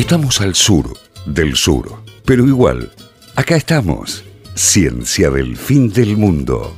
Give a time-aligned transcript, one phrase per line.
[0.00, 0.96] Estamos al sur
[1.26, 2.90] del sur, pero igual,
[3.36, 4.24] acá estamos.
[4.54, 6.74] Ciencia del fin del mundo.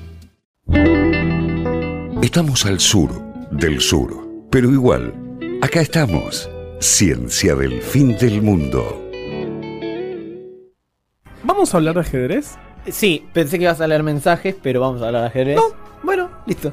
[2.20, 3.10] Estamos al sur
[3.52, 5.14] del sur, pero igual,
[5.62, 6.50] acá estamos.
[6.80, 9.00] Ciencia del fin del mundo.
[11.44, 12.56] ¿Vamos a hablar de ajedrez?
[12.90, 15.56] Sí, pensé que ibas a leer mensajes, pero vamos a hablar de ajedrez.
[15.56, 16.72] No, bueno, listo.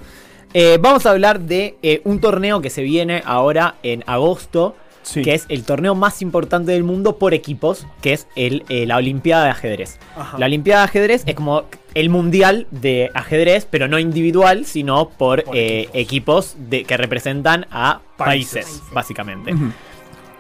[0.56, 4.76] Eh, vamos a hablar de eh, un torneo que se viene ahora en agosto,
[5.14, 8.98] que es el torneo más importante del mundo por equipos, que es el, eh, la
[8.98, 10.00] Olimpiada de Ajedrez.
[10.38, 15.44] La Olimpiada de Ajedrez es como el mundial de ajedrez, pero no individual, sino por,
[15.54, 19.54] equipos, de, que representan a países, básicamente.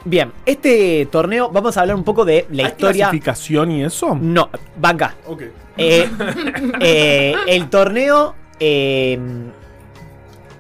[0.05, 3.05] Bien, este torneo, vamos a hablar un poco de la ¿Hay historia.
[3.05, 4.16] clasificación y eso?
[4.16, 5.16] No, banca.
[5.26, 5.44] Ok.
[5.77, 6.10] Eh,
[6.80, 9.20] eh, el torneo eh,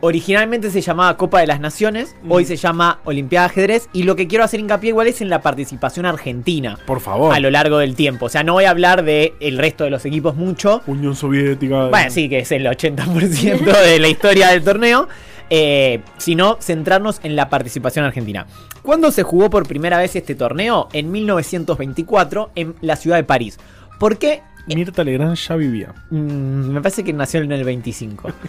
[0.01, 4.15] originalmente se llamaba Copa de las Naciones, hoy se llama Olimpiada de Ajedrez y lo
[4.15, 7.33] que quiero hacer hincapié igual es en la participación argentina Por favor.
[7.35, 8.27] a lo largo del tiempo.
[8.27, 10.81] O sea, no voy a hablar de el resto de los equipos mucho.
[10.87, 11.87] Unión Soviética.
[11.89, 15.07] Bueno, sí, que es el 80% de la historia del torneo.
[15.51, 18.45] eh, sino centrarnos en la participación argentina.
[18.83, 20.87] ¿Cuándo se jugó por primera vez este torneo?
[20.93, 23.57] En 1924 en la ciudad de París.
[23.99, 24.41] ¿Por qué?
[24.67, 25.93] Mirta Legrand ya vivía.
[26.11, 28.31] Mm, me parece que nació en el 25.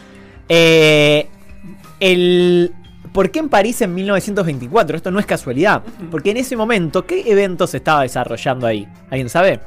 [0.52, 1.28] Eh,
[2.00, 2.72] el,
[3.12, 4.96] ¿Por qué en París en 1924?
[4.96, 5.82] Esto no es casualidad.
[6.10, 8.86] Porque en ese momento, ¿qué evento se estaba desarrollando ahí?
[9.10, 9.60] ¿Alguien sabe?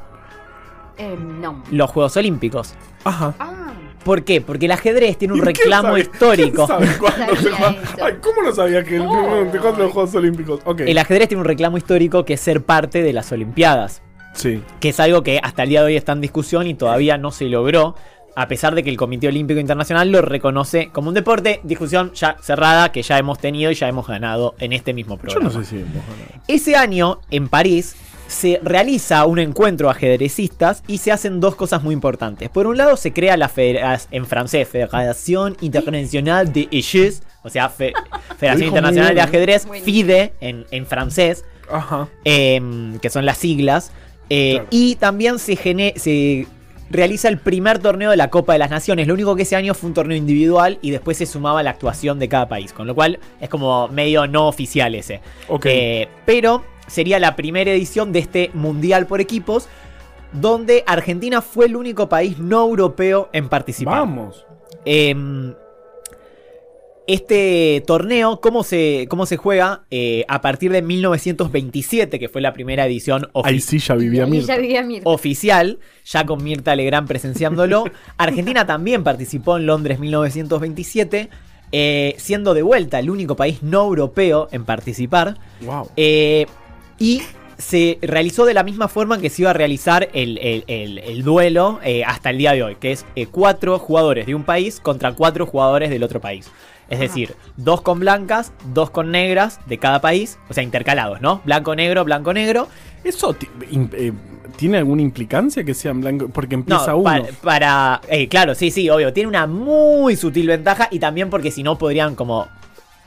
[0.96, 1.62] Eh, no.
[1.70, 2.74] Los Juegos Olímpicos.
[3.04, 3.34] Ajá.
[3.38, 3.72] Ah,
[4.04, 4.40] ¿Por qué?
[4.40, 6.66] Porque el ajedrez tiene un ¿Y quién reclamo sabe- histórico.
[6.66, 7.82] quién sabe cuándo se Sabía juega?
[7.82, 8.04] eso.
[8.04, 9.44] Ay, ¿cómo no sabía que el Oh.
[9.50, 10.60] de los Juegos Olímpicos?
[10.64, 10.80] Ok.
[10.80, 14.02] El ajedrez tiene un reclamo histórico que es ser parte de las Olimpiadas.
[14.34, 14.60] Sí.
[14.80, 17.30] que es algo que hasta el día de hoy está en discusión y todavía no
[17.30, 17.94] se logró,
[18.36, 22.36] a pesar de que el Comité Olímpico Internacional lo reconoce como un deporte, discusión ya
[22.42, 25.50] cerrada que ya hemos tenido y ya hemos ganado en este mismo Yo programa.
[25.50, 26.42] no sé si hemos ganado.
[26.48, 27.96] Ese año, en París,
[28.26, 32.48] se realiza un encuentro de ajedrecistas y se hacen dos cosas muy importantes.
[32.48, 37.68] Por un lado, se crea la federa- en francés Federación Internacional de Ajedrez, o sea,
[37.68, 37.92] Fe-
[38.38, 39.20] Federación Internacional de.
[39.20, 39.66] Ajedrez.
[39.84, 42.08] FIDE en, en francés, Ajá.
[42.24, 43.92] em, que son las siglas.
[44.30, 44.68] Eh, Claro.
[44.70, 46.46] Y también se, gene- se
[46.90, 49.06] realiza el primer torneo de la Copa de las Naciones.
[49.06, 52.18] Lo único que ese año fue un torneo individual y después se sumaba la actuación
[52.18, 52.72] de cada país.
[52.72, 55.20] Con lo cual es como medio no oficial ese.
[55.48, 55.66] Ok.
[55.66, 59.68] Eh, pero sería la primera edición de este Mundial por equipos.
[60.32, 64.00] Donde Argentina fue el único país no europeo en participar.
[64.00, 64.44] Vamos.
[64.84, 65.54] Em,
[67.06, 69.82] este torneo, ¿cómo se, cómo se juega?
[69.90, 74.26] Eh, a partir de 1927, que fue la primera edición Ahí ofi- sí ya vivía
[74.26, 74.54] Mirta.
[74.54, 75.08] ya vivía Mirta.
[75.10, 77.84] oficial, ya con Mirta Legrand presenciándolo.
[78.16, 81.28] Argentina también participó en Londres 1927,
[81.72, 85.36] eh, siendo de vuelta el único país no europeo en participar.
[85.62, 85.90] Wow.
[85.96, 86.46] Eh,
[86.98, 87.22] y
[87.58, 91.22] se realizó de la misma forma que se iba a realizar el, el- el- el
[91.22, 94.80] duelo eh, hasta el día de hoy, que es eh, cuatro jugadores de un país
[94.80, 96.50] contra cuatro jugadores del otro país.
[96.90, 101.40] Es decir, dos con blancas, dos con negras de cada país, o sea, intercalados, ¿no?
[101.44, 102.68] Blanco-negro, blanco-negro.
[103.02, 104.12] ¿Eso ti- im- eh,
[104.56, 106.28] tiene alguna implicancia que sean blancos?
[106.32, 107.04] Porque empieza No, uno.
[107.04, 109.12] para, para- eh, claro, sí, sí, obvio.
[109.12, 112.48] Tiene una muy sutil ventaja y también porque si no podrían como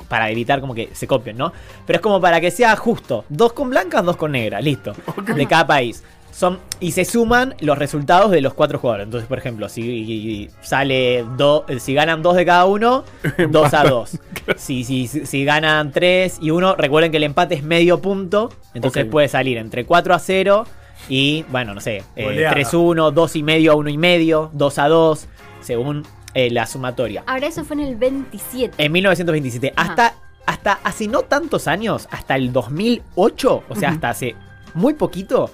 [0.07, 1.51] para evitar como que se copien, ¿no?
[1.85, 3.25] Pero es como para que sea justo.
[3.29, 4.93] Dos con blancas, dos con negras, listo.
[5.35, 6.03] De cada país.
[6.37, 9.05] Son, y se suman los resultados de los cuatro jugadores.
[9.05, 13.03] Entonces, por ejemplo, si sale do- si ganan dos de cada uno,
[13.49, 14.19] dos a dos.
[14.55, 18.51] Si, si, si ganan tres y uno, recuerden que el empate es medio punto.
[18.75, 19.09] Entonces Ok.
[19.09, 20.65] puede salir entre 4 a 0
[21.09, 22.55] y, bueno, no sé, eh, Goleada.
[22.55, 25.27] 3-1, 2 y medio a 1 y medio, 2 a 2,
[25.61, 26.03] según
[26.35, 27.23] eh, la sumatoria.
[27.25, 28.75] Ahora eso fue en el 27.
[28.85, 29.89] En 1927, Ajá.
[29.89, 30.13] hasta,
[30.45, 33.95] hasta hace no tantos años, hasta el 2008, o sea, Ujú.
[33.95, 34.35] hasta hace
[34.75, 35.49] muy poquito,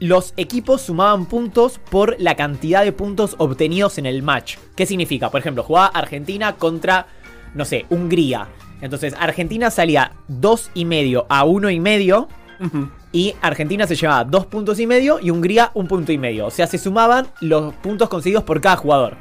[0.00, 4.56] los equipos sumaban puntos por la cantidad de puntos obtenidos en el match.
[4.76, 5.30] ¿Qué significa?
[5.30, 7.06] Por ejemplo, jugaba Argentina contra,
[7.54, 8.48] no sé, Hungría.
[8.80, 12.28] Entonces, Argentina salía 2 y medio a 1 y medio.
[12.60, 12.88] Ujú.
[13.10, 16.46] Y Argentina se llevaba dos puntos y medio y Hungría un punto y medio.
[16.46, 19.16] O sea, se sumaban los puntos conseguidos por cada jugador.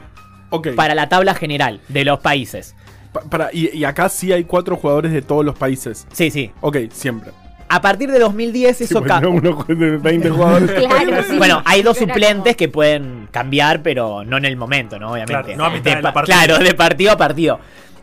[0.50, 0.69] Ok.
[0.75, 2.75] Para la tabla general de los países.
[3.13, 6.06] Pa- para, y, y acá sí hay cuatro jugadores de todos los países.
[6.12, 6.51] Sí, sí.
[6.62, 7.31] Ok, siempre.
[7.69, 9.29] A partir de 2010 Sí, eso cambió.
[9.29, 10.71] no, uno de 20 jugadores.
[10.87, 11.37] Claro, sí.
[11.37, 15.11] Bueno, hay dos Pero suplentes como- que pueden cambiar, pero no en el momento, ¿no?
[15.11, 15.33] Obviamente.
[15.53, 16.43] Claro, no a mitad De de la pa- partida.
[16.45, 17.59] Claro, de partido a partido.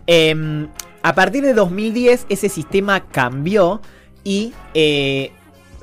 [0.06, 0.69] Em,
[1.02, 3.81] a partir de 2010 ese sistema cambió
[4.22, 5.32] y eh,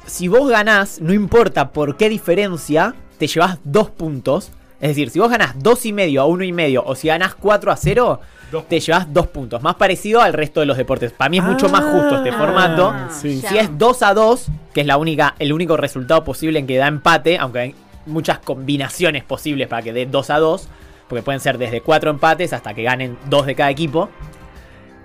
[0.06, 4.52] si vos ganás, no importa por qué diferencia, te llevas dos puntos.
[4.80, 7.36] Es decir, si vos ganás dos y medio a uno y medio o si ganás
[7.36, 8.20] 4 a 0,
[8.52, 9.62] Dos te llevas dos puntos.
[9.64, 11.12] Más parecido al resto de los deportes.
[11.14, 12.94] Para mí es mucho más justo este Ah, formato.
[13.10, 13.42] sí.
[13.48, 16.78] Si es 2 a 2, que es la única, el único resultado posible en que
[16.78, 17.76] da empate, aunque hay
[18.06, 20.68] muchas combinaciones posibles para que dé 2 a 2,
[21.08, 24.10] porque pueden ser desde 4 empates hasta que ganen 2 de cada equipo.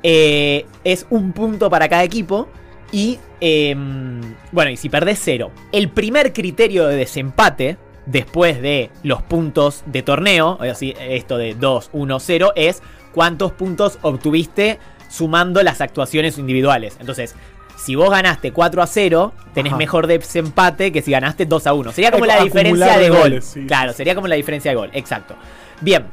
[0.03, 2.49] eh, es un punto para cada equipo.
[2.93, 4.21] Y em,
[4.53, 7.77] bueno, y si perdés 0, el primer criterio de desempate
[8.07, 12.83] después de los puntos de torneo, decir, esto de 2, 1, 0, es
[13.17, 14.79] cuántos puntos obtuviste
[15.09, 16.97] sumando las actuaciones individuales.
[17.01, 17.35] Entonces,
[17.79, 19.79] si vos ganaste 4 a 0, tenés Ajá.
[19.79, 21.93] mejor desempate que si ganaste 2 a 1.
[21.93, 23.19] Sería como Ac- la diferencia de gol.
[23.21, 23.65] goles, sí.
[23.67, 25.35] Claro, sería como la diferencia de gol, exacto.
[25.81, 26.05] Bien,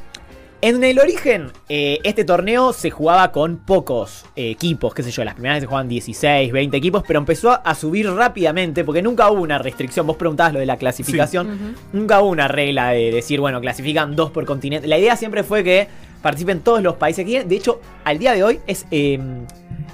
[0.62, 5.26] en el origen, eh, este torneo se jugaba con pocos eh, equipos, qué sé yo,
[5.26, 9.02] las primeras veces se jugaban 16, 20 equipos, pero empezó a, a subir rápidamente porque
[9.02, 10.08] nunca hubo una restricción.
[10.08, 14.32] Vos preguntabas lo de la clasificación, nunca hubo una regla de decir, bueno, clasifican dos
[14.32, 14.88] por continente.
[14.88, 15.88] La idea siempre fue que
[16.24, 17.48] participen todos los países que quieren.
[17.48, 19.20] De hecho, al día de hoy es eh,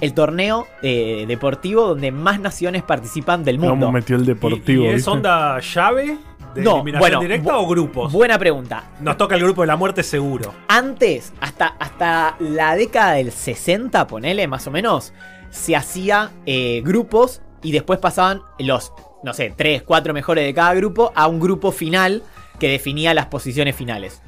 [0.00, 3.74] el torneo eh, deportivo donde más naciones participan del mundo.
[3.86, 4.84] Cómo metió el ¿Y, deportivo.
[4.84, 6.16] y es onda llave
[6.54, 8.12] de No, eliminación bueno, directa bu- o grupos?
[8.12, 8.84] Buena pregunta.
[9.00, 10.54] Nos toca el grupo de la muerte seguro.
[10.68, 15.12] Antes, hasta, hasta la década del 60, ponele más o menos,
[15.50, 18.92] se hacía eh, grupos y después pasaban los,
[19.22, 22.22] no sé, 3, 4 mejores de cada grupo a un grupo final
[22.58, 24.22] que definía las posiciones finales.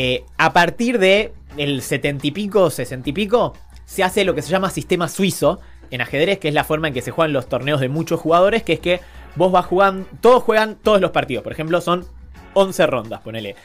[0.00, 3.54] Eh, a partir de el 70 y pico, 60 y pico,
[3.84, 5.58] se hace lo que se llama sistema suizo
[5.90, 8.62] en ajedrez, que es la forma en que se juegan los torneos de muchos jugadores,
[8.62, 9.00] que es que
[9.34, 11.42] vos vas jugando, todos juegan todos los partidos.
[11.42, 12.06] Por ejemplo, son
[12.54, 13.56] 11 rondas, ponele.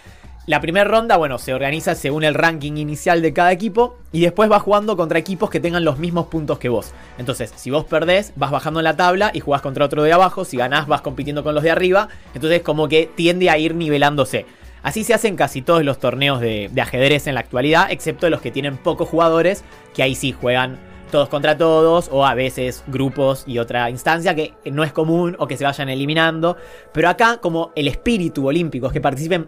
[0.48, 4.50] La primera ronda, bueno, se organiza según el ranking inicial de cada equipo y después
[4.50, 6.94] vas jugando contra equipos que tengan los mismos puntos que vos.
[7.20, 10.46] Entonces, si vos perdés, vas bajando en la tabla y jugás contra otro de abajo.
[10.46, 12.10] Si ganás, vas compitiendo con los de arriba.
[12.34, 14.48] Entonces, como que tiende a ir nivelándose.
[14.84, 18.42] Así se hacen casi todos los torneos de, de ajedrez en la actualidad, excepto los
[18.42, 19.64] que tienen pocos jugadores,
[19.94, 20.78] que ahí sí juegan
[21.14, 25.46] todos contra todos, o a veces grupos y otra instancia que no es común o
[25.48, 26.58] que se vayan eliminando.
[26.92, 29.48] Pero acá, como el espíritu olímpico es que participen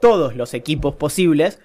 [0.00, 1.60] todos los equipos posibles,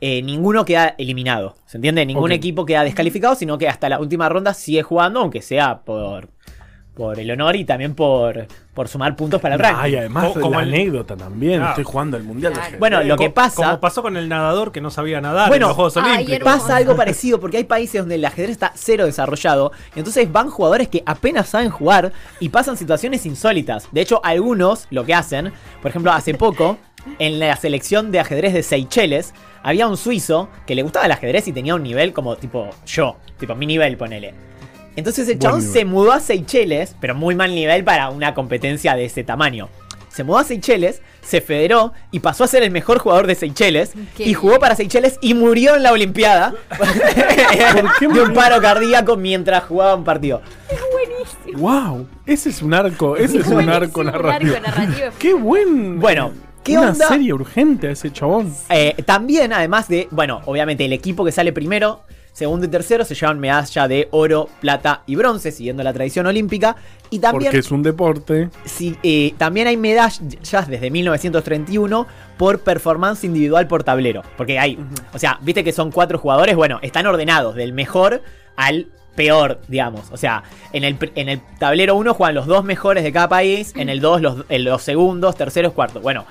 [0.00, 1.56] eh, ninguno queda eliminado.
[1.64, 2.04] ¿Se entiende?
[2.04, 6.28] Ningún equipo queda descalificado, sino que hasta la última ronda sigue jugando, aunque sea por,
[6.96, 9.80] por el honor y también por, por sumar puntos para el ranking.
[9.82, 11.60] Ay, además, Co- como la el- anécdota también.
[11.62, 11.68] Ah.
[11.70, 12.62] Estoy jugando el mundial de Claro.
[12.64, 12.80] ajedrez.
[12.80, 13.56] Bueno, lo que pasa.
[13.66, 16.44] Como pasó con el nadador que no sabía nadar Bueno, en los Juegos ay, Olímpicos.
[16.52, 20.48] Pasa algo parecido porque hay países donde el ajedrez está cero desarrollado y entonces van
[20.48, 23.88] jugadores que apenas saben jugar y pasan situaciones insólitas.
[23.92, 25.52] De hecho, algunos lo que hacen,
[25.82, 26.78] por ejemplo, hace poco,
[27.18, 31.46] en la selección de ajedrez de Seychelles, había un suizo que le gustaba el ajedrez
[31.46, 34.32] y tenía un nivel como tipo yo, tipo mi nivel, ponele.
[34.96, 39.04] Entonces el chabón se mudó a Seychelles, pero muy mal nivel para una competencia de
[39.04, 39.68] ese tamaño.
[40.08, 43.92] Se mudó a Seychelles, se federó y pasó a ser el mejor jugador de Seychelles
[44.16, 46.54] Qué y jugó para Seychelles y murió en la Olimpiada
[47.98, 50.40] qué de un paro cardíaco mientras jugaba un partido.
[51.54, 52.06] ¡Wow!
[52.24, 53.16] Ese es un arco.
[53.16, 54.54] Ese es un Buenísimo, arco un narrativo.
[54.56, 55.08] arco narrativo.
[55.18, 56.00] ¡Qué buen!
[56.00, 56.32] Bueno,
[56.64, 57.08] ¿qué Una onda?
[57.08, 58.54] serie urgente a ese chabón.
[58.70, 62.02] Eh, también, además de, bueno, obviamente el equipo que sale primero,
[62.36, 66.76] segundo y tercero se llevan medalla de oro, plata y bronce, siguiendo la tradición olímpica.
[67.08, 68.50] Y también, Porque es un deporte.
[68.66, 70.20] sí, eh, también hay medallas
[70.68, 72.06] desde 1931
[72.36, 74.22] por performance individual por tablero.
[74.36, 74.78] Porque hay,
[75.14, 78.20] o sea, viste que son cuatro jugadores, bueno, están ordenados del mejor
[78.54, 80.02] al peor, digamos.
[80.12, 80.42] O sea,
[80.74, 84.00] en el, en el tablero 1 juegan los dos mejores de cada país, en el
[84.00, 86.02] 2 los, los segundos, terceros, cuartos.
[86.02, 86.26] Bueno,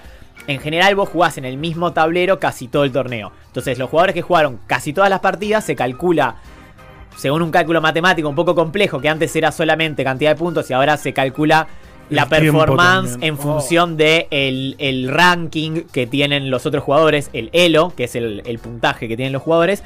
[0.47, 3.31] en general vos jugás en el mismo tablero casi todo el torneo.
[3.47, 6.35] Entonces los jugadores que jugaron casi todas las partidas se calcula,
[7.17, 10.73] según un cálculo matemático un poco complejo, que antes era solamente cantidad de puntos y
[10.73, 11.67] ahora se calcula
[12.09, 17.49] la El performance en función de el, el ranking que tienen los otros jugadores, el
[17.51, 19.83] elo, que es el, el puntaje que tienen los jugadores.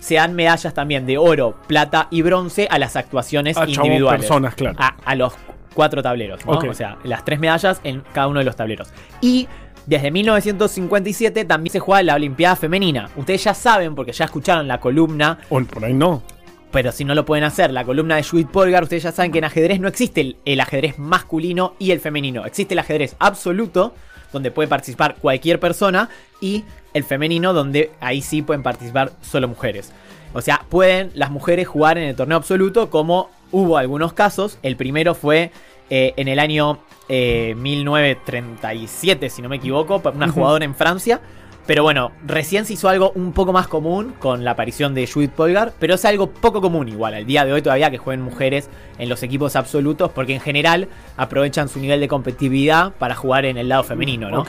[0.00, 4.22] Se dan medallas también de oro, plata y bronce a las actuaciones A chabón individuales.
[4.22, 4.76] personas, claro.
[4.80, 5.34] A, a los
[5.74, 6.40] cuatro tableros.
[6.44, 8.88] O sea, las tres medallas en cada uno de los tableros.
[9.20, 9.46] Y
[9.86, 13.10] desde 1957 también se juega la Olimpiada Femenina.
[13.16, 16.22] Ustedes ya saben, porque ya escucharon la columna, O por ahí no.
[16.70, 19.38] pero si no lo pueden hacer, la columna de Judith Polgar, ustedes ya saben que
[19.38, 22.46] en ajedrez no existe el, el ajedrez masculino y el femenino.
[22.46, 23.94] Existe el ajedrez absoluto,
[24.32, 26.08] donde puede participar cualquier persona,
[26.40, 29.92] y el femenino, donde ahí sí pueden participar solo mujeres.
[30.32, 34.58] O sea, pueden las mujeres jugar en el torneo absoluto, como hubo algunos casos.
[34.62, 35.50] El primero fue
[35.88, 36.78] eh, en el año
[37.08, 41.20] eh, 1937, si no me equivoco, una jugadora en Francia.
[41.66, 45.30] Pero bueno, recién se hizo algo un poco más común con la aparición de Judith
[45.30, 48.68] Polgar, pero es algo poco común igual al día de hoy todavía que jueguen mujeres
[48.98, 53.56] en los equipos absolutos, porque en general aprovechan su nivel de competitividad para jugar en
[53.56, 54.44] el lado femenino, ¿no?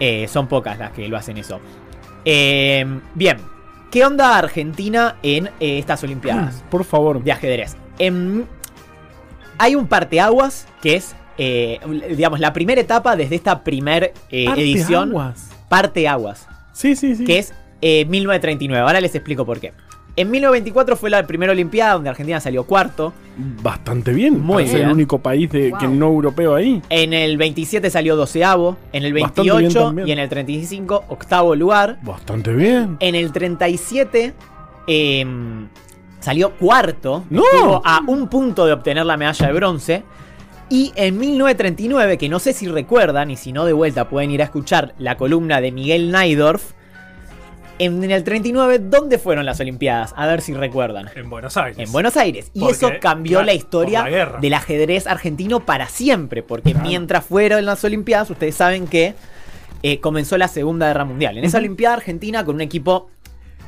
[0.00, 1.60] Eh, son pocas las que lo hacen eso.
[2.26, 3.38] Eh, bien,
[3.90, 7.24] ¿Qué onda Argentina en eh, estas Olimpiadas Por favor.
[7.24, 7.76] de ajedrez?
[8.00, 8.44] Em,
[9.58, 11.78] hay un parteaguas que es, eh,
[12.16, 15.10] digamos, la primera etapa desde esta primer eh, Parte edición.
[15.10, 15.50] aguas.
[15.68, 17.24] Parteaguas, Sí, sí, sí.
[17.24, 17.52] que es
[17.82, 18.84] eh, 1939.
[18.86, 19.72] Ahora les explico por qué.
[20.16, 23.12] En 1924 fue la primera Olimpiada donde Argentina salió cuarto.
[23.62, 24.40] Bastante bien.
[24.40, 24.76] Muy bien.
[24.78, 26.82] el único país de, que no europeo ahí.
[26.90, 28.76] En el 27 salió doceavo.
[28.92, 30.08] En el Bastante bien 28 también.
[30.08, 31.98] y en el 35 octavo lugar.
[32.02, 32.96] Bastante bien.
[33.00, 34.34] En el 37
[34.88, 35.68] em,
[36.20, 37.24] salió cuarto.
[37.30, 37.42] ¡No!
[37.42, 40.04] Estuvo a un punto de obtener la medalla de bronce.
[40.68, 44.40] Y en 1939, que no sé si recuerdan, y si no de vuelta pueden ir
[44.40, 46.72] a escuchar la columna de Miguel Naidorf.
[47.80, 50.12] En el 39, ¿dónde fueron las Olimpiadas?
[50.14, 51.08] A ver si recuerdan.
[51.16, 51.78] En Buenos Aires.
[51.78, 52.50] En Buenos Aires.
[52.52, 56.42] Y Porque, eso cambió claro, la historia la del ajedrez argentino para siempre.
[56.42, 59.14] Porque mientras fueron las Olimpiadas, ustedes saben que
[59.82, 61.38] eh, comenzó la Segunda Guerra Mundial.
[61.38, 63.08] En esa Olimpiada Argentina, con un equipo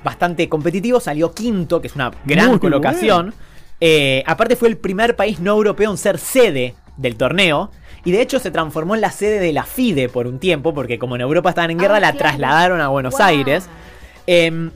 [0.05, 3.35] bastante competitivo, salió quinto, que es una gran Muy colocación.
[3.81, 7.71] Eh, aparte fue el primer país no europeo en ser sede del torneo.
[8.05, 10.99] Y de hecho se transformó en la sede de la FIDE por un tiempo, porque
[10.99, 12.19] como en Europa estaban en guerra, Ah, la claro.
[12.19, 13.21] trasladaron a Buenos.
[13.21, 13.69] Aires.
[14.27, 14.71] Em,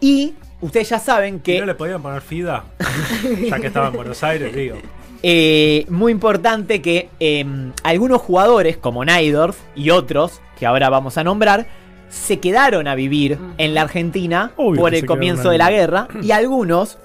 [0.00, 2.64] y ustedes ya saben ¿Y que no le podían poner FIDA?
[3.48, 4.76] ya que estaba en Buenos Aires, digo.
[5.22, 7.44] Eh, muy importante que eh,
[7.82, 11.66] algunos jugadores como Naidorf y otros, que ahora vamos a nombrar,
[12.10, 16.32] se quedaron a vivir en la Argentina Obvio por el comienzo de la guerra y
[16.32, 16.98] algunos,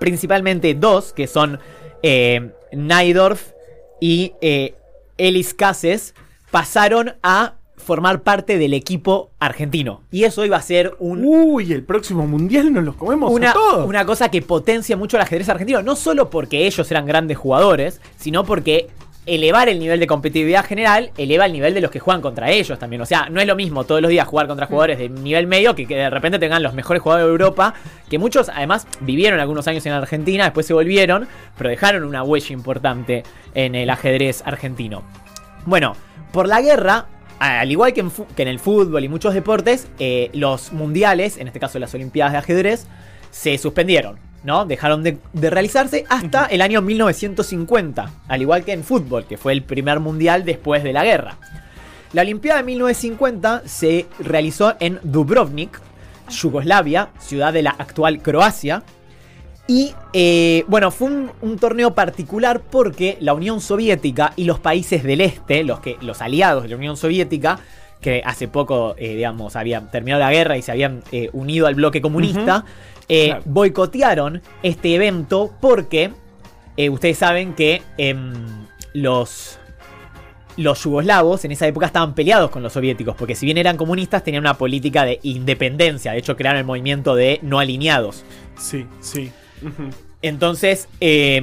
[0.00, 1.60] principalmente dos, que son
[2.02, 3.52] eh, Naidorf
[4.00, 4.74] y eh,
[5.18, 6.14] Elis Cases,
[6.50, 10.02] pasaron a formar parte del equipo argentino.
[10.10, 13.54] Y eso iba a ser un, Uy, el próximo mundial nos los comemos una, a
[13.54, 13.88] todos.
[13.88, 18.00] una cosa que potencia mucho el ajedrez argentino, no solo porque ellos eran grandes jugadores,
[18.16, 18.88] sino porque
[19.24, 22.78] elevar el nivel de competitividad general eleva el nivel de los que juegan contra ellos
[22.78, 23.02] también.
[23.02, 25.74] O sea, no es lo mismo todos los días jugar contra jugadores de nivel medio
[25.76, 27.74] que, que de repente tengan los mejores jugadores de Europa,
[28.10, 32.52] que muchos además vivieron algunos años en Argentina, después se volvieron, pero dejaron una huella
[32.52, 33.22] importante
[33.54, 35.04] en el ajedrez argentino.
[35.66, 35.94] Bueno,
[36.32, 37.06] por la guerra,
[37.38, 41.36] al igual que en, fu- que en el fútbol y muchos deportes, eh, los mundiales,
[41.38, 42.86] en este caso las Olimpiadas de ajedrez,
[43.30, 44.64] se suspendieron, ¿no?
[44.66, 49.52] Dejaron de, de realizarse hasta el año 1950, al igual que en fútbol, que fue
[49.52, 51.36] el primer mundial después de la guerra.
[52.12, 55.80] La Olimpiada de 1950 se realizó en Dubrovnik,
[56.28, 58.82] Yugoslavia, ciudad de la actual Croacia.
[59.66, 65.04] Y eh, bueno, fue un, un torneo particular porque la Unión Soviética y los países
[65.04, 67.60] del este, los, que, los aliados de la Unión Soviética,
[68.02, 71.76] que hace poco, eh, digamos, habían terminado la guerra y se habían eh, unido al
[71.76, 72.66] bloque comunista,
[73.08, 73.42] eh, Claro.
[73.46, 76.10] boicotearon este evento porque
[76.76, 78.32] eh, ustedes saben que em,
[78.94, 79.58] los,
[80.56, 84.24] los yugoslavos en esa época estaban peleados con los soviéticos, porque si bien eran comunistas,
[84.24, 86.12] tenían una política de independencia.
[86.12, 88.24] De hecho, crearon el movimiento de no alineados.
[88.58, 89.30] Sí, sí.
[90.22, 91.42] Entonces, eh,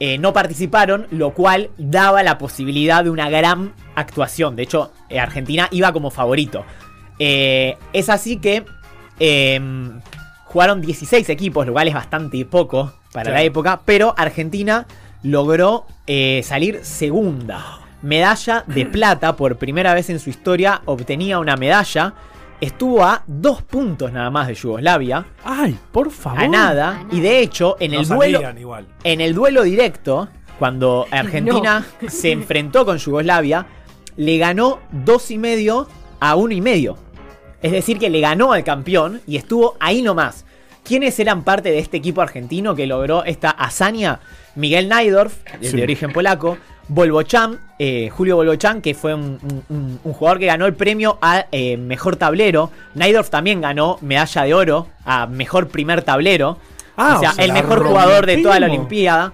[0.00, 4.56] eh, no participaron, lo cual daba la posibilidad de una gran actuación.
[4.56, 6.64] De hecho, eh, Argentina iba como favorito.
[7.18, 8.64] Eh, es así que
[9.18, 9.60] eh,
[10.48, 13.30] jugaron 16 equipos, lo cual es bastante poco para Claro.
[13.38, 14.86] la época, pero Argentina
[15.22, 17.80] logró eh, salir segunda.
[18.02, 22.14] Medalla de plata, por primera vez en su historia obtenía una medalla.
[22.60, 26.40] Estuvo a dos puntos nada más de Yugoslavia Ay, por favor.
[26.42, 26.88] a nada.
[26.88, 27.06] A nada.
[27.12, 28.40] Y de hecho, en no el duelo.
[28.58, 28.86] igual.
[29.04, 30.28] En el duelo directo,
[30.58, 33.66] cuando Argentina se enfrentó con Yugoslavia,
[34.16, 35.88] le ganó dos y medio
[36.18, 36.98] a uno y medio.
[37.62, 40.44] Es decir, que le ganó al campeón y estuvo ahí nomás.
[40.84, 44.20] ¿Quiénes eran parte de este equipo argentino que logró esta hazaña?
[44.54, 45.76] Miguel Naidorf, de, Sí.
[45.76, 46.56] de origen polaco,
[46.88, 51.18] Volbochan, eh, Julio Volbochan, que fue un, un- un- un jugador que ganó el premio
[51.20, 52.70] a eh, mejor tablero.
[52.94, 56.56] Naidorf también ganó medalla de oro a mejor primer tablero.
[56.96, 58.66] Ah, o sea, o sea, el mejor jugador de toda la.
[58.68, 59.32] Olimpiada.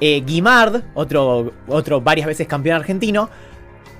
[0.00, 3.30] Eh, Guimard, otro, otro varias veces campeón argentino.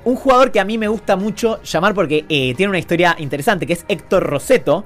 [0.05, 3.67] Un jugador que a mí me gusta mucho llamar porque eh, tiene una historia interesante,
[3.67, 4.85] que es Héctor Roseto.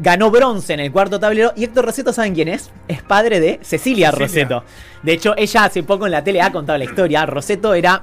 [0.00, 1.52] Ganó bronce en el cuarto tablero.
[1.56, 2.70] Y Héctor Roseto, ¿saben quién es?
[2.88, 4.10] Es padre de Cecilia, Cecilia.
[4.10, 4.64] Roseto.
[5.02, 7.26] De hecho, ella hace poco en la tele ha contado la historia.
[7.26, 8.02] Roseto era.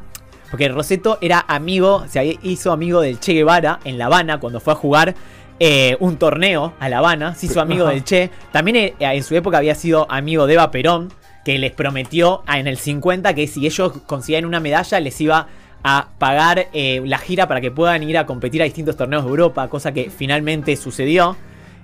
[0.49, 4.71] Porque Roseto era amigo, se hizo amigo del Che Guevara en La Habana cuando fue
[4.71, 5.13] a jugar
[5.59, 7.35] eh, un torneo a La Habana.
[7.35, 7.93] Se hizo amigo Ajá.
[7.93, 8.29] del Che.
[8.53, 11.11] También eh, en su época había sido amigo de Eva Perón,
[11.43, 15.47] que les prometió en el 50 que si ellos conseguían una medalla les iba
[15.83, 19.29] a pagar eh, la gira para que puedan ir a competir a distintos torneos de
[19.29, 21.35] Europa, cosa que finalmente sucedió.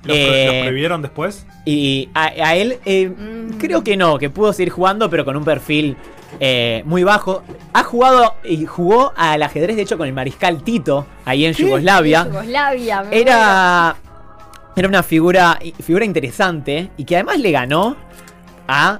[0.04, 1.46] ¿Los, Eh, los prohibieron después?
[1.66, 3.58] y a, a él, eh, Mm.
[3.58, 5.96] creo que no, que pudo seguir jugando, pero con un perfil
[6.40, 7.44] eh, muy bajo.
[7.74, 12.26] Ha jugado y jugó al ajedrez, de hecho, con el mariscal Tito, ahí en Yugoslavia.
[12.26, 13.04] Yugoslavia.
[13.04, 13.18] me.
[13.22, 13.96] Era.
[14.76, 17.96] era una figura, figura interesante y que además le ganó
[18.68, 19.00] a,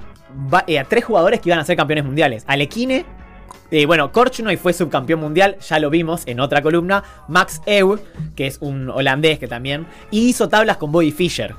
[0.68, 2.44] eh, a tres jugadores que iban a ser campeones mundiales.
[2.46, 3.04] Alekhine,
[3.70, 7.02] eh, bueno, Korchnoi fue subcampeón mundial, ya lo vimos en otra columna.
[7.28, 7.98] Max Euwe,
[8.36, 11.54] que es un holandés que también, y hizo tablas con Bobby Fischer.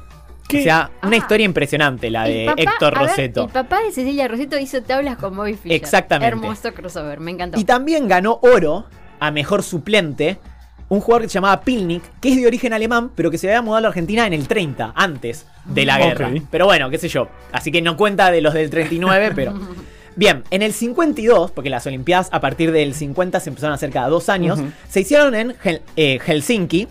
[0.47, 0.59] ¿Qué?
[0.59, 1.17] O sea, una Ah.
[1.17, 3.43] historia impresionante la de papá- Héctor ver, Roseto.
[3.45, 5.71] el papá de Cecilia Roseto hizo tablas con Bobby Fischer.
[5.73, 6.27] Exactamente.
[6.27, 7.59] Hermoso crossover, me encantó.
[7.59, 8.85] Y también ganó oro
[9.19, 10.37] a mejor suplente.
[10.87, 13.63] Un jugador que se llamaba Pilnik, que es de origen alemán, pero que se había
[13.63, 16.29] mudado a la Argentina en el 30, antes de la guerra.
[16.51, 17.27] Pero bueno, qué sé yo.
[17.51, 19.53] Así que no cuenta de los del 39, pero.
[20.15, 23.89] Bien, en el 52, porque las Olimpiadas a partir del 50 se empezaron a hacer
[23.91, 26.87] cada dos años, se hicieron en Hel- eh, Helsinki.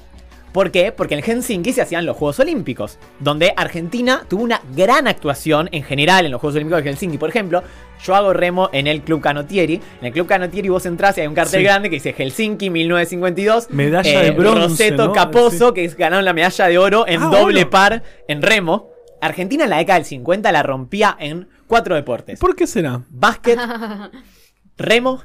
[0.53, 0.93] ¿Por qué?
[0.93, 5.83] Porque en Helsinki se hacían los Juegos Olímpicos, donde Argentina tuvo una gran actuación en
[5.83, 7.19] general en los Juegos Olímpicos de Helsinki.
[7.19, 7.65] Por ejemplo,
[8.05, 9.81] yo hago remo en el Club Canottieri.
[10.01, 11.65] En el Club Canottieri vos entras y hay un cartel Sí.
[11.65, 13.69] grande que dice Helsinki 1952.
[13.71, 15.13] Medalla de bronce, Roseto ¿no?
[15.13, 15.75] Caposo, Sí.
[15.75, 18.91] que ganaron la medalla de oro en Ah, doble par en remo.
[19.21, 22.39] Argentina en la década del 50 la rompía en cuatro deportes.
[22.39, 23.03] ¿Por qué será?
[23.11, 23.59] Básquet,
[24.77, 25.23] remo,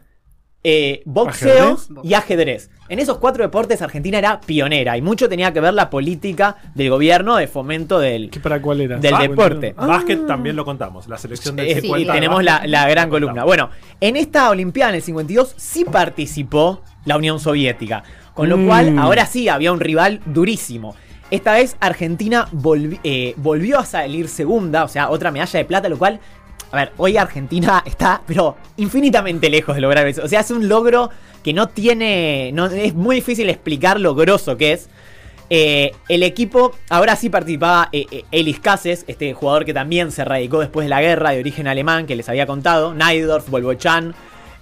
[0.64, 1.90] eh, boxeo ¿Ajedrez?
[2.04, 2.70] y ajedrez.
[2.90, 6.90] En esos cuatro deportes Argentina era pionera y mucho tenía que ver la política del
[6.90, 8.30] gobierno de fomento del...
[8.30, 8.98] ¿Qué para cuál era?
[8.98, 9.74] Del Ah, deporte.
[9.78, 9.94] bueno.
[9.94, 11.08] Básquet también lo contamos.
[11.08, 13.44] La selección del Eh, 50 y de tenemos la, la gran columna.
[13.46, 13.70] Bueno,
[14.02, 18.04] en esta Olimpiada en el 52 sí participó la Unión Soviética.
[18.34, 18.68] Con lo Mm.
[18.68, 20.96] cual, ahora sí había un rival durísimo.
[21.32, 25.88] Esta vez Argentina volvi- eh, volvió a salir segunda, o sea, otra medalla de plata,
[25.90, 26.20] lo cual,
[26.72, 30.24] a ver, hoy Argentina está, pero infinitamente lejos de lograr eso.
[30.24, 31.10] O sea, es un logro
[31.44, 34.90] que no tiene, no, es muy difícil explicar lo grosso que es.
[35.52, 40.24] Eh, el equipo, ahora sí participaba eh, eh, Elis Cases, este jugador que también se
[40.24, 42.94] radicó después de la guerra, de origen alemán, que les había contado.
[42.94, 44.14] Naidorf, Volvochan,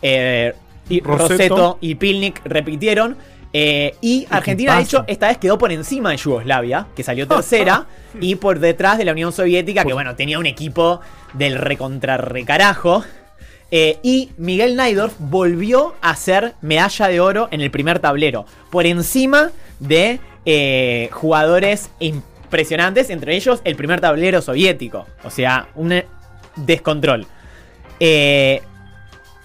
[0.01, 1.27] y Roseto.
[1.27, 1.77] Roseto.
[1.81, 3.17] y Pilnik repitieron.
[3.53, 7.87] Eh, y Argentina, de hecho, esta vez quedó por encima de Yugoslavia, que salió tercera,
[8.21, 11.01] y por detrás de la Unión Soviética, que bueno, tenía un equipo
[11.33, 13.03] del recontrarrecarajo.
[13.69, 18.85] Eh, y Miguel Naidorf volvió a ser medalla de oro en el primer tablero, por
[18.85, 25.05] encima de eh, jugadores impresionantes, entre ellos el primer tablero soviético.
[25.25, 26.07] O sea, un eh,
[26.55, 27.27] descontrol.
[27.99, 28.61] Eh,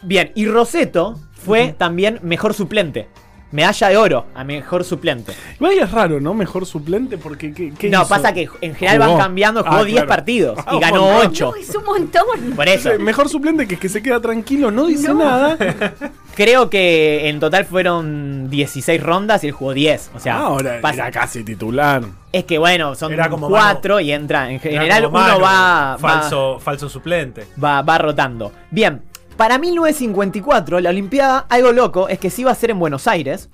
[0.03, 3.09] bien, y Roseto fue también mejor suplente.
[3.53, 5.33] Medalla de oro a mejor suplente.
[5.57, 6.33] Igual es raro, ¿no?
[6.35, 8.09] Mejor suplente porque ¿qué, qué no, hizo?
[8.09, 9.13] pasa que en general Jugó.
[9.19, 10.09] van cambiando, jugó Ah, 10 claro.
[10.09, 11.27] partidos Ah, y un ganó montón.
[11.29, 11.51] 8.
[11.51, 12.27] No, es un montón.
[12.57, 12.91] Por eso.
[12.93, 15.15] Eh, Mejor suplente que es que se queda tranquilo, no dice No.
[15.17, 15.57] nada.
[16.35, 20.13] Creo que en total fueron 16 rondas y él jugó 10.
[20.15, 22.03] O sea, Ahora pasa- era casi titular.
[22.33, 24.47] es que bueno, son Era como 4 y entra.
[24.49, 27.47] En Era general uno va, Falso, falso suplente.
[27.63, 28.51] va, va rotando.
[28.71, 29.03] Bien,
[29.37, 33.49] para 1954, la Olimpiada, algo loco, es que sí iba a ser en Buenos Aires.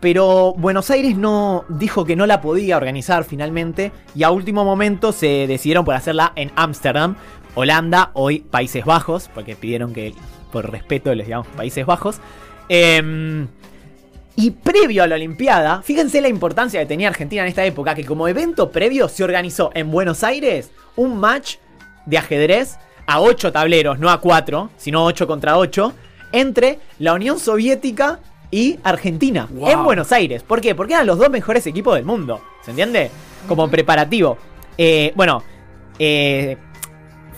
[0.00, 3.92] Pero Buenos Aires no dijo que no la podía organizar finalmente.
[4.14, 7.14] Y a último momento se decidieron por hacerla en Ámsterdam,
[7.54, 10.14] Holanda, hoy Países Bajos, porque pidieron que
[10.50, 12.20] por respeto les llamamos Países Bajos.
[12.68, 13.46] Em,
[14.34, 18.04] y previo a la Olimpiada, fíjense la importancia que tenía Argentina en esta época, que
[18.04, 21.56] como evento previo se organizó en Buenos Aires un match
[22.06, 25.92] de ajedrez a 8 tableros, no a 4, sino 8 contra 8,
[26.32, 29.68] entre la Unión Soviética y Argentina, Wow.
[29.70, 30.42] en Buenos Aires.
[30.42, 30.74] ¿Por qué?
[30.74, 33.10] Porque eran los dos mejores equipos del mundo, ¿se entiende?
[33.48, 34.36] Como preparativo.
[34.78, 35.42] Eh, bueno,
[35.98, 36.56] eh,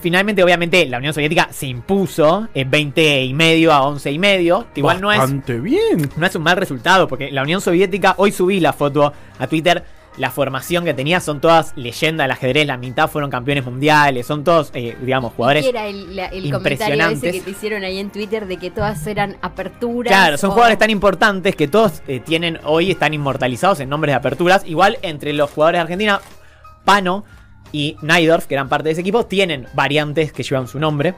[0.01, 4.67] finalmente obviamente la Unión Soviética se impuso en 20 y medio a 11 y medio,
[4.75, 6.11] igual no es Bastante bien.
[6.17, 9.83] no es un mal resultado, porque la Unión Soviética, hoy subí la foto a Twitter,
[10.17, 14.45] la formación que tenía son todas leyendas del ajedrez, la mitad fueron campeones mundiales, son
[14.45, 15.65] todos, eh, digamos, jugadores...
[15.65, 18.71] ¿Qué era el, la- el comentario ese que te hicieron ahí en Twitter de que
[18.71, 20.13] todas eran aperturas?
[20.13, 24.13] Claro, son o- jugadores tan importantes que todos eh, tienen hoy están inmortalizados en nombres
[24.13, 24.63] de aperturas.
[24.67, 26.21] Igual entre los jugadores de Argentina,
[26.85, 27.25] Pano
[27.73, 31.15] y Naidorf, que eran parte de ese equipo, tienen variantes que llevan su nombre.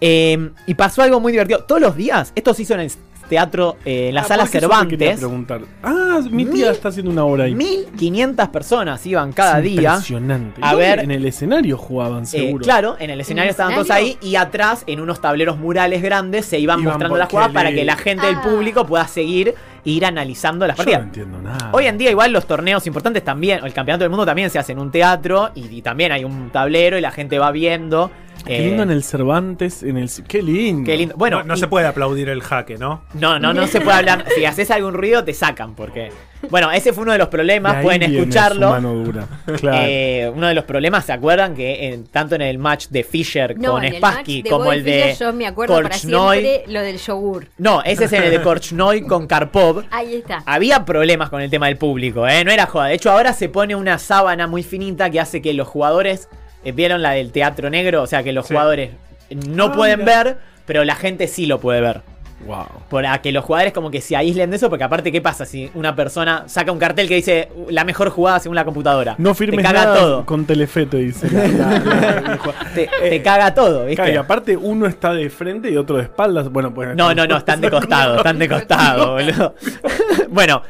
[0.00, 1.62] Eh, y pasó algo muy divertido.
[1.64, 2.90] Todos los días, esto se hizo en el
[3.28, 5.18] teatro, eh, en la Ah, sala Cervantes.
[5.18, 5.62] preguntar.
[5.82, 7.54] Ah, mi tía Mil- está haciendo una obra ahí.
[7.54, 9.90] 1500 personas iban cada Es día.
[9.90, 10.60] Impresionante.
[10.62, 12.64] A ¿Y ver- En el escenario jugaban, Eh, seguro.
[12.64, 16.46] claro, en el escenario el estaban todos ahí y atrás, en unos tableros murales grandes,
[16.46, 18.42] se iban, Iban mostrando las jugadas para que la gente del Ah.
[18.42, 19.54] público pueda seguir
[19.86, 21.06] e ir analizando las Yo no partidas.
[21.06, 21.70] entiendo nada.
[21.72, 24.72] Hoy en día igual los torneos importantes también, el campeonato del mundo también se hace
[24.72, 28.10] en un teatro y, y también hay un tablero y la gente va viendo.
[28.44, 30.10] Qué lindo en el Cervantes, en el...
[30.28, 30.84] Qué lindo.
[30.90, 31.14] Qué lindo.
[31.16, 33.02] Bueno, no, no y- se puede aplaudir el jaque, ¿no?
[33.14, 34.24] No, no, no se puede hablar.
[34.34, 35.74] Si haces algún ruido, te sacan.
[35.74, 36.10] Porque.
[36.50, 37.82] Bueno, ese fue uno de los problemas.
[37.82, 38.66] Pueden escucharlo.
[38.66, 39.26] su mano dura.
[39.58, 39.78] Claro.
[39.80, 41.54] Eh, uno de los problemas, ¿se acuerdan?
[41.54, 44.84] Que en- tanto en el match de Fisher No, con en el Spassky como el
[44.84, 46.40] de Fischer yo me acuerdo para Korchnoi.
[46.42, 47.46] siempre lo del yogur.
[47.56, 49.84] No, ese es el de Korchnoi con Karpov.
[49.90, 50.42] Ahí está.
[50.44, 52.44] Había problemas con el tema del público, ¿eh?
[52.44, 52.86] No era joda.
[52.88, 56.28] De hecho, ahora se pone una sábana muy finita que hace que los jugadores.
[56.64, 58.02] Eh, ¿Vieron la del teatro negro?
[58.02, 58.54] O sea, que los Sí.
[58.54, 58.90] jugadores
[59.30, 60.24] no Ah, pueden mira.
[60.24, 62.00] ver, pero la gente sí lo puede ver.
[62.46, 62.66] wow.
[62.90, 65.70] Para que los jugadores como que se aíslen de eso, porque aparte, ¿qué pasa si
[65.72, 69.14] una persona saca un cartel que dice "Uh, la mejor jugada según la computadora?
[69.16, 70.26] No te firmes caga nada todo.
[70.26, 71.30] con Telefe, te dice.
[71.30, 72.66] la- la- la- el jugador.
[72.74, 76.50] Te, te caga todo, y aparte uno está de frente y otro de espaldas.
[76.50, 76.94] Bueno, pues.
[76.94, 79.54] No, no, no, están de costado, están de costado, boludo.
[80.28, 80.60] bueno,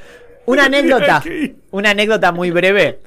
[0.46, 1.24] una anécdota,
[1.72, 3.00] una anécdota muy breve.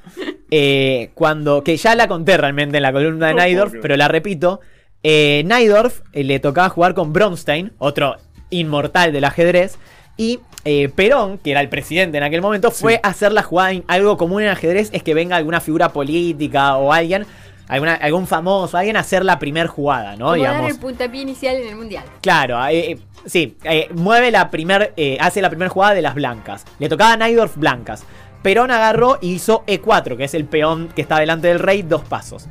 [0.50, 4.08] Eh, cuando, que ya la conté realmente en la columna de No, Naidorf, pero la
[4.08, 4.60] repito.
[5.02, 8.16] Eh, Naidorf eh, le tocaba jugar con Bronstein, otro
[8.50, 9.78] inmortal del ajedrez.
[10.16, 13.72] Y eh, Perón, que era el presidente en aquel momento, fue a hacer la jugada.
[13.72, 17.24] en- Algo común en ajedrez es que venga alguna figura política o alguien,
[17.68, 20.30] alguna, algún famoso, alguien a hacer la primer jugada, ¿no?
[20.30, 20.70] Como dar Digamos.
[20.72, 22.04] el puntapié inicial en el mundial.
[22.20, 26.64] Claro, eh, sí, eh, mueve la primer, hace la primera jugada de las blancas.
[26.80, 28.02] Le tocaba a Naidorf blancas.
[28.42, 32.02] Perón agarró y hizo E4, que es el peón que está delante del rey, dos
[32.02, 32.48] pasos.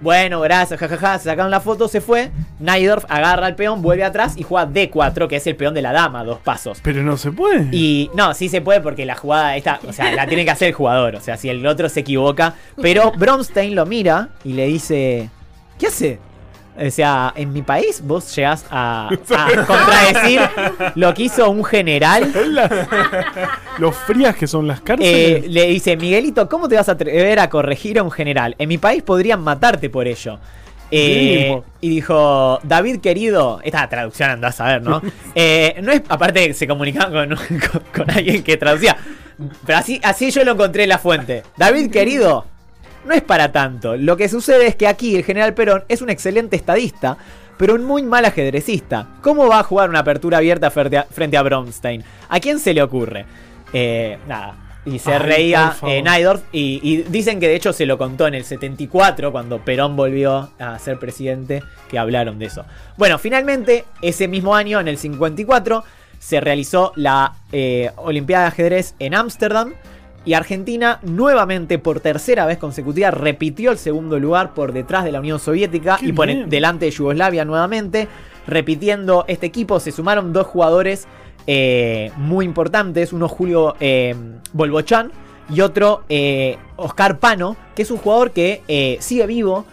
[0.00, 2.30] Bueno, gracias, jajaja, se sacaron la foto, se fue.
[2.60, 5.92] Naidorf agarra al peón, vuelve atrás y juega D4, que es el peón de la
[5.92, 6.78] dama, dos pasos.
[6.82, 7.68] Pero no se puede.
[7.72, 10.68] Y no, sí se puede porque la jugada esta, o sea, la tiene que hacer
[10.68, 11.16] el jugador.
[11.16, 12.54] O sea, si el otro se equivoca.
[12.80, 15.30] Pero Bronstein lo mira y le dice:
[15.78, 16.18] ¿Qué hace?
[16.78, 20.40] O sea, en mi país vos llegás a, a contradecir
[20.94, 22.32] lo que hizo un general.
[23.78, 25.50] Los frías que son las Eh, cárceles.
[25.50, 28.54] le dice, Miguelito, ¿cómo te vas a atrever a corregir a un general?
[28.58, 30.38] En mi país podrían matarte por ello.
[30.90, 35.02] Eh, y dijo, David querido, esta traducción andás a saber, ¿no?
[35.34, 38.96] Eh, no es, aparte se comunicaban con, con- con alguien que traducía,
[39.66, 41.42] pero así, así yo lo encontré en la fuente.
[41.56, 42.46] David querido,
[43.06, 43.96] no es para tanto.
[43.96, 47.16] Lo que sucede es que aquí el general Perón es un excelente estadista,
[47.56, 49.08] pero un muy mal ajedrecista.
[49.22, 52.04] ¿Cómo va a jugar una apertura abierta frente a, frente a Bronstein?
[52.28, 53.24] ¿A quién se le ocurre?
[53.72, 54.56] Eh, nada.
[54.84, 58.28] Y se Ay, reía eh, Naidorf y, y dicen que de hecho se lo contó
[58.28, 62.64] en el 74 cuando Perón volvió a ser presidente que hablaron de eso.
[62.96, 65.82] Bueno, finalmente ese mismo año, en el 54,
[66.20, 69.74] se realizó la eh, Olimpiada de Ajedrez en Ámsterdam
[70.26, 75.20] y Argentina nuevamente por tercera vez consecutiva repitió el segundo lugar por detrás de la
[75.20, 76.50] Unión Soviética Qué y por bien.
[76.50, 78.08] delante de Yugoslavia nuevamente.
[78.46, 81.06] Repitiendo este equipo se sumaron dos jugadores
[81.46, 84.14] eh, muy importantes, uno Julio eh,
[84.52, 85.12] Bolbochan
[85.48, 89.64] y otro eh, Oscar Pano, que es un jugador que eh, sigue vivo,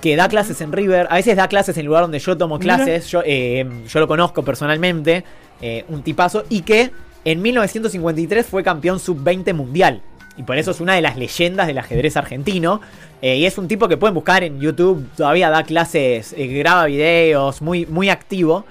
[0.00, 2.58] que da clases en River, a veces da clases en el lugar donde yo tomo
[2.58, 5.24] clases, yo, eh, yo lo conozco personalmente,
[5.60, 6.90] eh, un tipazo, y que
[7.24, 10.02] en 1953 fue campeón sub-20 mundial.
[10.36, 12.80] Y por eso es una de las leyendas del ajedrez argentino.
[13.20, 16.86] Eh, y es un tipo que pueden buscar en YouTube, todavía da clases, eh, graba
[16.86, 18.64] videos, muy, muy activo.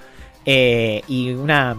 [0.45, 1.75] Eh, y una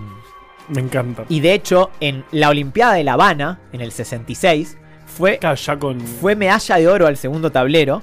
[0.68, 1.24] Me encanta.
[1.28, 5.40] y de hecho, en la Olimpiada de La Habana, en el 66, fue,
[5.80, 6.00] con.
[6.00, 8.02] fue medalla de oro al segundo tablero.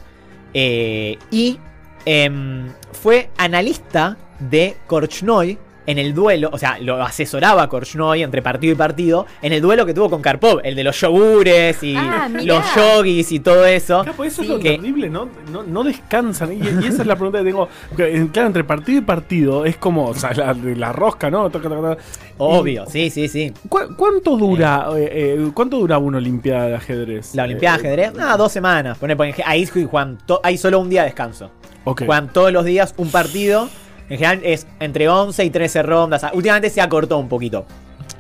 [0.54, 1.60] y
[2.06, 8.74] em, fue analista de Korchnoi en el duelo, o sea, lo asesoraba Korchnoi entre partido
[8.74, 12.30] y partido, en el duelo que tuvo con Karpov, el de los yogures y Ah,
[12.30, 14.04] los yogis y todo eso.
[14.04, 14.48] Claro, pues eso Sí.
[14.50, 15.30] es lo Que- terrible, ¿no?
[15.52, 16.54] No, no descansan.
[16.54, 17.68] Y, y esa es la pregunta que tengo.
[17.98, 21.50] Eh, Claro, entre partido y partido es como o sea, la, rosca, ¿no?
[21.50, 21.98] Toca, toca, toca.
[22.38, 23.54] Obvio, sí, sí, sí.
[23.70, 27.34] ¿Cu- ¿Cuánto dura eh, eh, cuánto dura una olimpiada de ajedrez?
[27.34, 28.98] La Olimpiada de Eh, ajedrez, nada, dos semanas.
[28.98, 31.50] Pone, pone, ahí juegan to- hay solo un día de descanso.
[31.86, 32.04] ok.
[32.06, 33.70] Juegan todos los días un partido.
[34.10, 36.24] En general es entre 11 y 13 rondas.
[36.24, 37.66] Ah, Últimamente se acortó un poquito.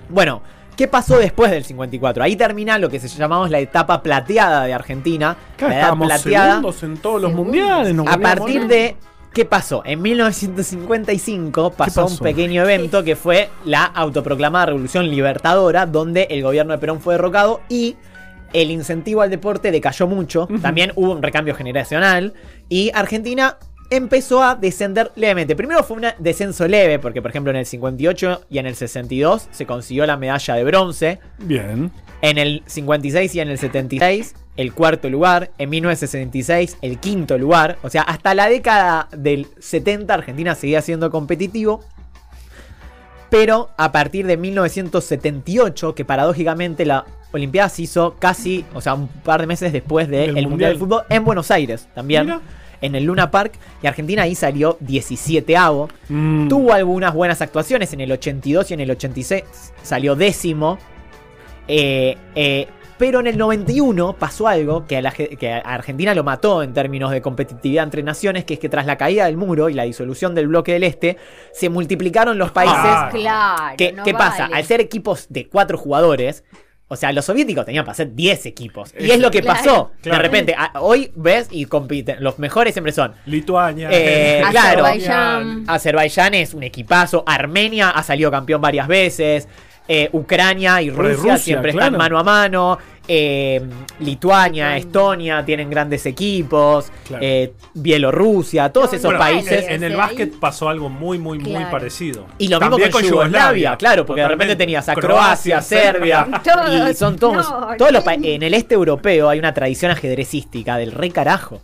[0.09, 0.41] Bueno,
[0.75, 2.23] ¿qué pasó después del 54?
[2.23, 5.37] Ahí termina lo que se llamamos la etapa plateada de Argentina.
[5.55, 6.47] Acá la edad plateada.
[6.55, 7.55] segundos en todos los Segundos.
[7.55, 7.93] mundiales.
[7.95, 8.95] nos A partir de.
[9.33, 9.83] ¿Qué pasó?
[9.85, 12.13] En 1955 pasó, pasó?
[12.13, 17.13] un pequeño evento que fue la autoproclamada Revolución Libertadora, donde el gobierno de Perón fue
[17.15, 17.95] derrocado y
[18.53, 20.47] el incentivo al deporte decayó mucho.
[20.61, 22.33] También hubo un recambio generacional
[22.69, 23.57] y Argentina
[23.89, 25.55] empezó a descender levemente.
[25.55, 29.47] Primero fue un descenso leve, porque por ejemplo en el 58 y en el 62
[29.51, 31.19] se consiguió la medalla de bronce.
[31.39, 31.91] Bien.
[32.21, 35.51] En el 56 y en el 76, el cuarto lugar.
[35.57, 37.77] En 1966, el quinto lugar.
[37.83, 41.83] O sea, hasta la década del 70, Argentina seguía siendo competitivo.
[43.29, 49.09] Pero a partir de 1978, que paradójicamente la Olimpiada se hizo casi, o sea, un
[49.09, 50.79] par de meses después del Del Mundial de.
[50.79, 52.25] Fútbol en Buenos Aires también.
[52.25, 52.41] Mira.
[52.81, 55.89] En el Luna Park y Argentina ahí salió 17avo.
[56.09, 56.47] Mm.
[56.47, 59.43] Tuvo algunas buenas actuaciones en el 82 y en el 86
[59.83, 60.77] salió décimo.
[61.67, 66.15] Eh, eh, pero en el 91 pasó algo que a, la ge- que a Argentina
[66.15, 69.37] lo mató en términos de competitividad entre naciones, que es que tras la caída del
[69.37, 71.17] muro y la disolución del bloque del Este,
[71.53, 73.09] se multiplicaron los países Ah.
[73.11, 73.75] Claro.
[73.77, 74.49] ¿Qué, no qué pasa?
[74.51, 76.43] Al ser equipos de cuatro jugadores,
[76.89, 78.93] o sea, los soviéticos tenían para ser 10 equipos.
[78.97, 79.59] Y es lo que Claro.
[79.59, 79.91] pasó.
[80.01, 80.17] Claro.
[80.17, 82.17] De repente, a- hoy ves y compiten.
[82.23, 83.13] Los mejores siempre son.
[83.25, 83.89] Lituania.
[83.91, 84.85] Eh, claro.
[84.85, 85.63] Azerbaiyán.
[85.67, 87.23] Azerbaiyán es un equipazo.
[87.27, 89.47] Armenia ha salido campeón varias veces.
[89.89, 91.85] eh, Ucrania y Rusia, Rusia, siempre claro.
[91.85, 92.77] están mano a mano.
[93.07, 93.61] Eh,
[93.99, 96.91] Lituania, Estonia tienen grandes equipos.
[97.07, 97.23] Claro.
[97.25, 99.65] eh, Bielorrusia, todos esos Bueno, países.
[99.67, 102.25] En, en el básquet pasó algo muy, muy, muy parecido.
[102.37, 106.89] Y lo mismo También con Yugoslavia, claro, porque de repente tenías a Croacia, Serbia, Todos,
[106.89, 108.05] y son todos, no, todos los ¿qué?
[108.05, 111.61] pa- en el este europeo hay una tradición ajedrecística del re carajo.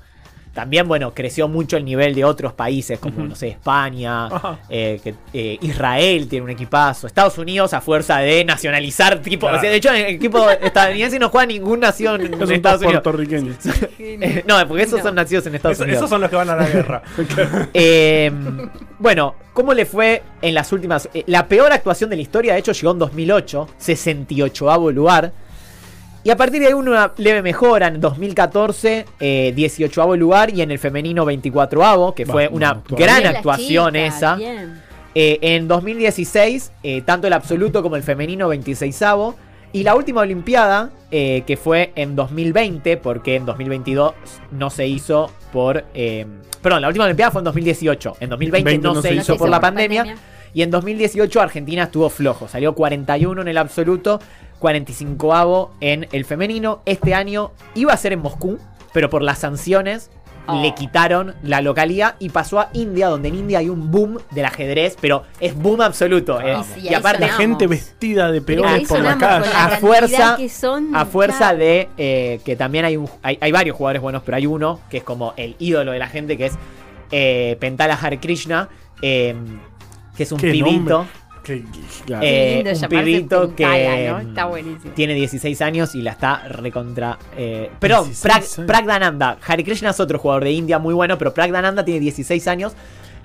[0.53, 4.29] También, bueno, creció mucho el nivel de otros países, como, no sé, España,
[4.69, 9.59] eh, que, eh, Israel tiene un equipazo, Estados Unidos a fuerza de nacionalizar tipo, o
[9.59, 13.01] sea, de hecho, el equipo estadounidense no juega ningún nación en Estados Unidos.
[13.01, 13.55] puertorriqueños.
[13.99, 15.05] Eh, no, porque esos No.
[15.05, 15.97] son nacidos en Estados Unidos.
[15.97, 17.01] esos son los que van a la guerra.
[17.73, 18.31] Eh,
[18.99, 21.09] bueno, ¿cómo le fue en las últimas?
[21.25, 25.31] la peor actuación de la historia, de hecho, llegó en 2008, 68avo lugar.
[26.23, 30.71] Y a partir de ahí una leve mejora en 2014, eh, 18avo lugar y en
[30.71, 34.37] el femenino 24avo, que fue una gran Bien, actuación chica, esa.
[35.15, 39.35] Eh, en 2016, eh, tanto el absoluto como el femenino 26avo.
[39.73, 44.13] Y la última Olimpiada, eh, que fue en 2020, porque en 2022
[44.51, 45.83] no se hizo por...
[45.95, 46.27] eh,
[46.61, 48.17] perdón, la última Olimpiada fue en 2018.
[48.19, 50.15] En 2020 no, se hizo por la pandemia.
[50.53, 52.47] Y en 2018 Argentina estuvo flojo.
[52.47, 54.19] Salió 41 en el absoluto,
[54.59, 56.81] 45avo en el femenino.
[56.85, 58.59] Este año iba a ser en Moscú,
[58.93, 60.09] pero por las sanciones
[60.45, 60.61] Oh.
[60.61, 64.43] le quitaron la localidad y pasó a India, donde en India hay un boom del
[64.43, 66.41] ajedrez, pero es boom absoluto.
[66.41, 66.57] eh.
[66.59, 67.37] Y sí, y ahí aparte, sonamos.
[67.39, 69.45] Gente vestida de peones por la calle.
[69.47, 71.57] la A fuerza- que son, a fuerza claro.
[71.59, 74.97] de eh, que también hay, un, hay, hay varios jugadores buenos, pero hay uno que
[74.97, 76.53] es como el ídolo de la gente, que es
[77.11, 78.67] eh, Pentala Hare Krishna,
[79.01, 79.33] eh,
[80.17, 80.65] que es un pibito.
[80.89, 81.07] nombre.
[82.05, 82.23] Claro.
[82.25, 84.19] Eh, un pibito que, ¿no?
[84.19, 84.93] Está buenísimo.
[84.93, 87.17] Tiene 16 años y la está recontra.
[87.37, 88.65] Eh, perdón, 16 Prag-.
[88.65, 89.37] Pragdananda.
[89.45, 92.73] Hare Krishna es otro jugador de India muy bueno, pero Pragdananda tiene 16 años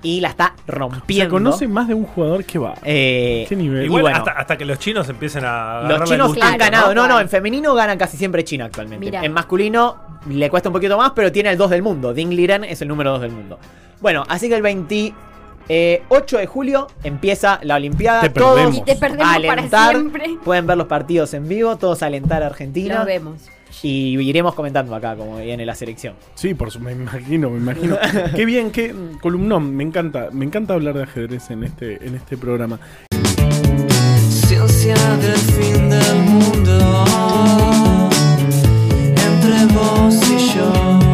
[0.01, 1.29] y la está Se rompiendo.
[1.33, 2.75] conoce más de un jugador que va.
[2.83, 3.83] Eh, ¿Qué nivel?
[3.83, 6.93] y Igual bueno, hasta, hasta que los chinos empiecen a los chinos han ganado.
[6.93, 9.05] No, no, en femenino gana casi siempre China actualmente.
[9.05, 9.23] Mira.
[9.23, 9.97] En masculino
[10.29, 12.13] le cuesta un poquito más, pero tiene el 2 del mundo.
[12.13, 13.59] Ding Liren es el número 2 del mundo.
[14.01, 14.61] Bueno, así que el
[15.69, 18.21] 28 de julio empieza la Olimpiada.
[18.21, 18.77] Te todos perdemos.
[18.77, 19.95] Y te perdemos a para alentar.
[19.95, 20.37] siempre.
[20.43, 22.95] Pueden ver los partidos en vivo, todos alentar a Argentina.
[22.95, 23.49] Nos vemos.
[23.83, 26.15] Y iremos comentando acá como viene la selección.
[26.33, 27.97] Sí, por su, me imagino, me imagino.
[28.35, 32.35] qué bien, qué columnón, me encanta, me encanta hablar de ajedrez en este, en este
[32.35, 32.79] programa.
[34.29, 36.88] Ciencia del fin del mundo